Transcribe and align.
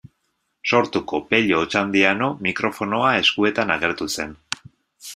Sortuko 0.71 1.19
Pello 1.33 1.59
Otxandiano 1.65 2.31
mikrofonoa 2.49 3.15
eskuetan 3.23 3.79
agertu 3.79 4.13
zen. 4.19 4.39